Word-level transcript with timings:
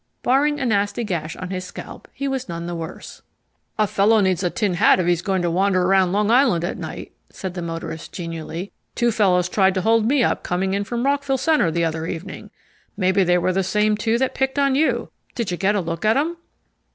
Barring 0.23 0.59
a 0.59 0.65
nasty 0.65 1.03
gash 1.03 1.35
on 1.35 1.51
his 1.51 1.63
scalp 1.63 2.07
he 2.11 2.27
was 2.27 2.49
none 2.49 2.65
the 2.65 2.73
worse. 2.73 3.21
"A 3.77 3.85
fellow 3.85 4.19
needs 4.19 4.41
a 4.41 4.49
tin 4.49 4.73
hat 4.73 4.99
if 4.99 5.05
he's 5.05 5.21
going 5.21 5.43
to 5.43 5.51
wander 5.51 5.85
round 5.85 6.11
Long 6.11 6.31
Island 6.31 6.65
at 6.65 6.79
night," 6.79 7.11
said 7.29 7.53
the 7.53 7.61
motorist 7.61 8.11
genially. 8.11 8.71
"Two 8.95 9.11
fellows 9.11 9.47
tried 9.47 9.75
to 9.75 9.81
hold 9.81 10.07
me 10.07 10.23
up 10.23 10.41
coming 10.41 10.73
in 10.73 10.85
from 10.85 11.05
Rockville 11.05 11.37
Centre 11.37 11.69
the 11.69 11.85
other 11.85 12.07
evening. 12.07 12.49
Maybe 12.97 13.23
they 13.23 13.37
were 13.37 13.53
the 13.53 13.61
same 13.61 13.95
two 13.95 14.17
that 14.17 14.33
picked 14.33 14.57
on 14.57 14.73
you. 14.73 15.11
Did 15.35 15.51
you 15.51 15.57
get 15.57 15.75
a 15.75 15.81
look 15.81 16.03
at 16.03 16.13
them?" 16.15 16.37